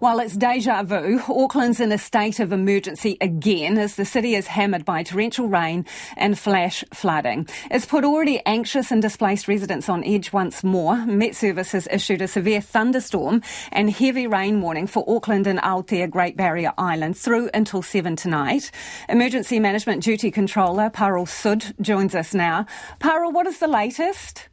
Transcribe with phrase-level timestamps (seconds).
[0.00, 1.20] Well, it's deja vu.
[1.28, 5.86] Auckland's in a state of emergency again as the city is hammered by torrential rain
[6.16, 7.48] and flash flooding.
[7.68, 11.04] It's put already anxious and displaced residents on edge once more.
[11.04, 13.42] Met Service has issued a severe thunderstorm
[13.72, 18.70] and heavy rain warning for Auckland and Aotea Great Barrier Island through until 7 tonight.
[19.08, 22.66] Emergency Management Duty Controller Parul Sood joins us now.
[23.00, 24.48] Parul, what is the latest?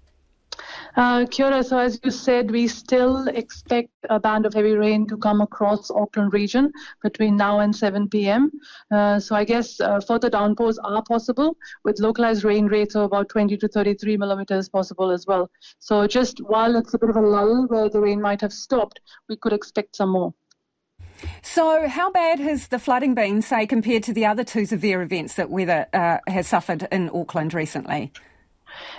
[0.95, 5.17] Uh, Kia so as you said, we still expect a band of heavy rain to
[5.17, 6.71] come across Auckland region
[7.03, 8.51] between now and 7 p.m.
[8.91, 13.27] Uh, so I guess uh, further downpours are possible with localized rain rates of about
[13.29, 15.49] 20 to 33 millimeters possible as well.
[15.79, 19.01] So just while it's a bit of a lull where the rain might have stopped,
[19.27, 20.33] we could expect some more.
[21.41, 25.35] So, how bad has the flooding been, say, compared to the other two severe events
[25.35, 28.11] that weather uh, has suffered in Auckland recently?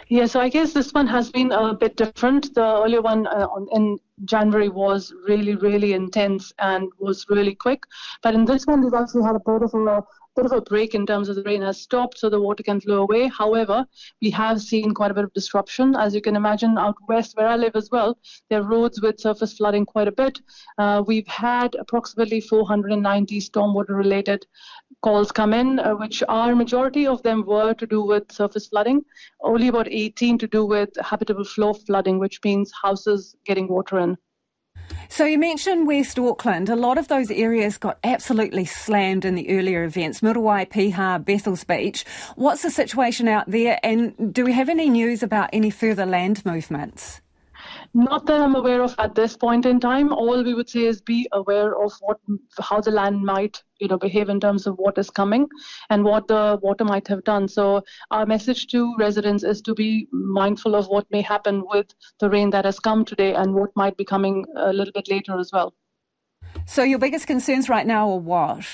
[0.08, 2.54] Yeah, so I guess this one has been a bit different.
[2.54, 7.82] The earlier one uh, in January was really, really intense and was really quick.
[8.22, 10.02] But in this one, we've actually had a bit of a
[10.36, 12.78] bit of a break in terms of the rain has stopped, so the water can
[12.78, 13.26] flow away.
[13.26, 13.86] However,
[14.20, 15.96] we have seen quite a bit of disruption.
[15.96, 18.18] As you can imagine, out west where I live as well,
[18.50, 20.38] there are roads with surface flooding quite a bit.
[20.76, 24.46] Uh, we've had approximately 490 stormwater related
[25.02, 29.04] calls come in, uh, which are majority of them were to do with surface flooding,
[29.40, 34.16] only about 18 to do with habitable flow flooding, which means houses getting water in.
[35.08, 36.68] So you mentioned West Auckland.
[36.68, 40.20] A lot of those areas got absolutely slammed in the earlier events.
[40.20, 42.04] Muriwai, Piha, Bethells Beach.
[42.34, 43.78] What's the situation out there?
[43.82, 47.20] And do we have any news about any further land movements?
[47.96, 50.12] Not that I'm aware of at this point in time.
[50.12, 52.18] All we would say is be aware of what
[52.60, 55.48] how the land might you know behave in terms of what is coming
[55.88, 57.48] and what the water might have done.
[57.48, 61.86] So our message to residents is to be mindful of what may happen with
[62.20, 65.38] the rain that has come today and what might be coming a little bit later
[65.38, 65.72] as well.
[66.66, 68.66] So your biggest concerns right now are what?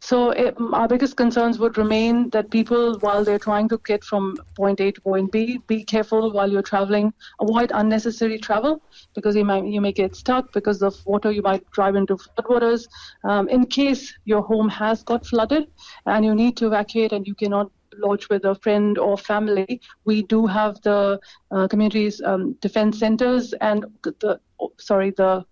[0.00, 4.36] So it, our biggest concerns would remain that people, while they're trying to get from
[4.54, 7.12] point A to point B, be careful while you're traveling.
[7.40, 8.82] Avoid unnecessary travel
[9.14, 11.30] because you might you may get stuck because of water.
[11.30, 12.86] You might drive into floodwaters.
[13.24, 15.66] Um, in case your home has got flooded
[16.06, 20.22] and you need to evacuate and you cannot lodge with a friend or family, we
[20.22, 21.18] do have the
[21.50, 24.38] uh, communities um, defense centers and the
[24.78, 25.44] sorry the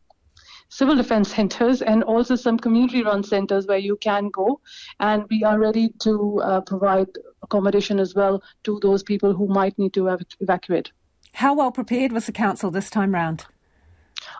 [0.74, 4.60] civil defense centers and also some community run centers where you can go.
[4.98, 7.06] And we are ready to uh, provide
[7.42, 10.90] accommodation as well to those people who might need to ev- evacuate.
[11.32, 13.46] How well prepared was the council this time round?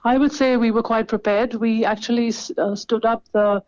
[0.04, 1.54] I would say we were quite prepared.
[1.54, 3.62] We actually uh, stood up the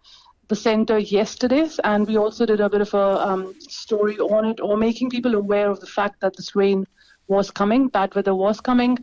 [0.48, 4.60] the center yesterday, and we also did a bit of a um, story on it,
[4.60, 6.86] or making people aware of the fact that this rain
[7.26, 8.96] was coming, bad weather was coming,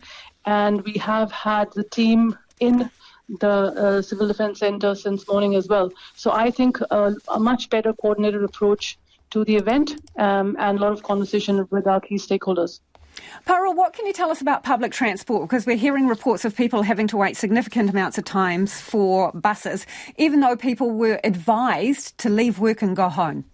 [0.46, 2.90] and we have had the team in
[3.30, 5.92] the uh, Civil Defense Center since morning as well.
[6.16, 8.98] So I think a much better coordinated approach
[9.32, 12.80] to the event um, and a lot of conversation with our key stakeholders.
[13.46, 15.48] Parul, what can you tell us about public transport?
[15.48, 19.86] Because we're hearing reports of people having to wait significant amounts of times for buses,
[20.18, 23.46] even though people were advised to leave work and go home.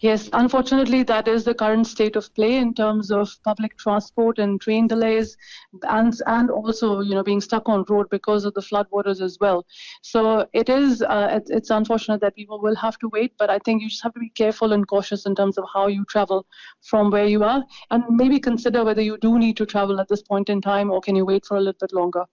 [0.00, 4.60] Yes, unfortunately, that is the current state of play in terms of public transport and
[4.60, 5.36] train delays,
[5.82, 9.64] and and also you know being stuck on road because of the floodwaters as well.
[10.02, 13.58] So it is uh, it, it's unfortunate that people will have to wait, but I
[13.60, 16.46] think you just have to be careful and cautious in terms of how you travel
[16.82, 20.22] from where you are, and maybe consider whether you do need to travel at this
[20.22, 22.24] point in time, or can you wait for a little bit longer.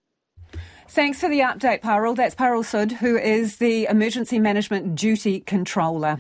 [0.90, 2.18] Thanks for the update, Parul.
[2.18, 6.19] That's Parul Sood, who is the Emergency Management Duty Controller.